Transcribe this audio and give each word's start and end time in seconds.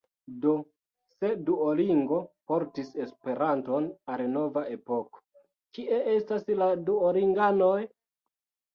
Do, 0.43 0.51
se 1.17 1.29
Duolingo 1.49 2.17
portis 2.53 2.89
Esperanton 3.05 3.91
al 4.15 4.27
nova 4.33 4.67
epoko, 4.79 5.25
kie 5.79 6.03
estas 6.19 6.53
la 6.65 6.75
Duolinganoj? 6.93 7.81